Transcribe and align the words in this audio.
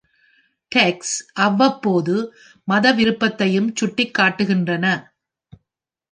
Tax, 0.71 1.11
அவ்வப்போது 1.33 2.15
மத 2.67 2.91
விருப்பத்தையும் 2.91 3.75
சுட்டிக் 3.75 4.15
காட்டுகின்றன. 4.19 4.85